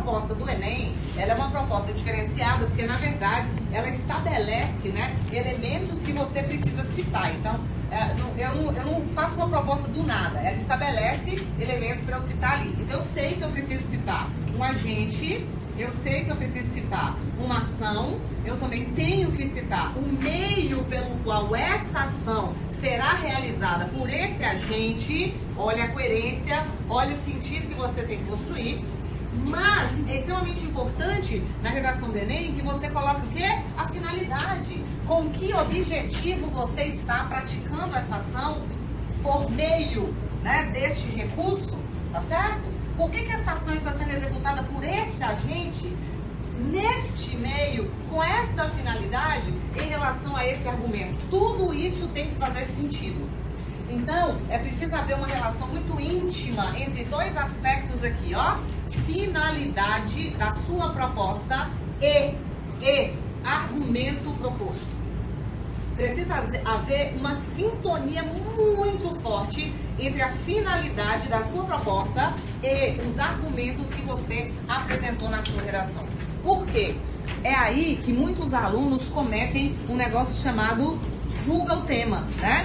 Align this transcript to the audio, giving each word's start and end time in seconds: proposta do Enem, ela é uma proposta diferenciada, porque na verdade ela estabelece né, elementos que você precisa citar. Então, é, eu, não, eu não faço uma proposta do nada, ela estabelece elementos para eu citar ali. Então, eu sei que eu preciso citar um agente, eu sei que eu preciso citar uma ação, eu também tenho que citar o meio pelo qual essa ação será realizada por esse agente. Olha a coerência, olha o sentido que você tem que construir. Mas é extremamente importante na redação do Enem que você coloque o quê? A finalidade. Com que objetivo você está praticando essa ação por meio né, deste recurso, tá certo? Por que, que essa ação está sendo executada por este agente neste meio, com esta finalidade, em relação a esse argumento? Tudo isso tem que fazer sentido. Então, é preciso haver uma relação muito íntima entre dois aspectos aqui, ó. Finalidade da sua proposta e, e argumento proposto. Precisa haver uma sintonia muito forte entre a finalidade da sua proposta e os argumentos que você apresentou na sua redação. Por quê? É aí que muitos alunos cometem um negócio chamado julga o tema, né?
proposta 0.00 0.34
do 0.34 0.48
Enem, 0.48 0.92
ela 1.16 1.32
é 1.32 1.34
uma 1.34 1.50
proposta 1.50 1.92
diferenciada, 1.92 2.66
porque 2.66 2.84
na 2.84 2.96
verdade 2.96 3.48
ela 3.72 3.88
estabelece 3.88 4.88
né, 4.88 5.14
elementos 5.32 5.98
que 6.00 6.12
você 6.12 6.42
precisa 6.42 6.84
citar. 6.94 7.34
Então, 7.34 7.60
é, 7.90 8.12
eu, 8.36 8.54
não, 8.54 8.72
eu 8.72 8.84
não 8.84 9.08
faço 9.08 9.34
uma 9.36 9.48
proposta 9.48 9.88
do 9.88 10.02
nada, 10.04 10.38
ela 10.38 10.56
estabelece 10.56 11.46
elementos 11.58 12.04
para 12.04 12.16
eu 12.16 12.22
citar 12.22 12.60
ali. 12.60 12.74
Então, 12.78 12.98
eu 12.98 13.06
sei 13.12 13.34
que 13.34 13.42
eu 13.42 13.50
preciso 13.50 13.90
citar 13.90 14.28
um 14.56 14.62
agente, 14.62 15.46
eu 15.78 15.90
sei 16.02 16.24
que 16.24 16.30
eu 16.30 16.36
preciso 16.36 16.72
citar 16.72 17.16
uma 17.38 17.58
ação, 17.58 18.20
eu 18.44 18.56
também 18.58 18.84
tenho 18.92 19.32
que 19.32 19.48
citar 19.50 19.96
o 19.96 20.06
meio 20.06 20.84
pelo 20.84 21.16
qual 21.24 21.54
essa 21.54 22.00
ação 22.00 22.54
será 22.80 23.14
realizada 23.14 23.86
por 23.86 24.08
esse 24.08 24.42
agente. 24.42 25.34
Olha 25.56 25.84
a 25.84 25.88
coerência, 25.88 26.66
olha 26.88 27.14
o 27.14 27.16
sentido 27.18 27.68
que 27.68 27.74
você 27.74 28.02
tem 28.02 28.18
que 28.18 28.24
construir. 28.24 28.84
Mas 29.32 30.08
é 30.08 30.18
extremamente 30.18 30.64
importante 30.64 31.42
na 31.62 31.70
redação 31.70 32.10
do 32.10 32.18
Enem 32.18 32.54
que 32.54 32.62
você 32.62 32.90
coloque 32.90 33.26
o 33.26 33.30
quê? 33.30 33.46
A 33.76 33.88
finalidade. 33.88 34.84
Com 35.06 35.28
que 35.30 35.52
objetivo 35.54 36.48
você 36.50 36.84
está 36.84 37.24
praticando 37.24 37.96
essa 37.96 38.16
ação 38.16 38.62
por 39.22 39.50
meio 39.50 40.14
né, 40.42 40.70
deste 40.72 41.06
recurso, 41.06 41.76
tá 42.12 42.20
certo? 42.22 42.68
Por 42.96 43.10
que, 43.10 43.24
que 43.24 43.32
essa 43.32 43.52
ação 43.52 43.74
está 43.74 43.92
sendo 43.94 44.10
executada 44.10 44.62
por 44.64 44.84
este 44.84 45.22
agente 45.22 45.96
neste 46.58 47.36
meio, 47.36 47.90
com 48.10 48.22
esta 48.22 48.68
finalidade, 48.70 49.52
em 49.74 49.88
relação 49.88 50.36
a 50.36 50.46
esse 50.46 50.66
argumento? 50.68 51.18
Tudo 51.30 51.72
isso 51.72 52.06
tem 52.08 52.28
que 52.28 52.34
fazer 52.34 52.66
sentido. 52.66 53.28
Então, 53.88 54.36
é 54.48 54.58
preciso 54.58 54.94
haver 54.94 55.16
uma 55.16 55.26
relação 55.26 55.66
muito 55.68 56.00
íntima 56.00 56.78
entre 56.78 57.04
dois 57.04 57.36
aspectos 57.36 58.02
aqui, 58.04 58.34
ó. 58.34 58.58
Finalidade 59.06 60.30
da 60.36 60.52
sua 60.52 60.90
proposta 60.90 61.70
e, 62.00 62.34
e 62.80 63.14
argumento 63.44 64.32
proposto. 64.38 65.00
Precisa 65.96 66.34
haver 66.64 67.14
uma 67.18 67.36
sintonia 67.54 68.22
muito 68.22 69.20
forte 69.20 69.72
entre 69.98 70.22
a 70.22 70.32
finalidade 70.38 71.28
da 71.28 71.44
sua 71.48 71.64
proposta 71.64 72.34
e 72.62 72.98
os 73.06 73.18
argumentos 73.18 73.92
que 73.92 74.02
você 74.02 74.52
apresentou 74.66 75.28
na 75.28 75.42
sua 75.42 75.62
redação. 75.62 76.06
Por 76.42 76.66
quê? 76.66 76.96
É 77.44 77.54
aí 77.54 78.00
que 78.02 78.12
muitos 78.12 78.54
alunos 78.54 79.04
cometem 79.10 79.76
um 79.88 79.94
negócio 79.94 80.34
chamado 80.42 80.98
julga 81.44 81.76
o 81.76 81.82
tema, 81.82 82.26
né? 82.38 82.58